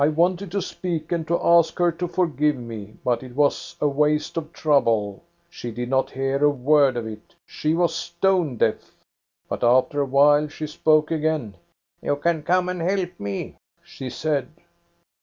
[0.03, 3.87] I wanted to speak and to ask her to forgive me, but it was a
[3.87, 5.21] waste of trouble.
[5.47, 8.95] She did not hear a word of it,— she was stone deaf.
[9.47, 14.49] But after a while she spoke again:* You can come and help me,' she said.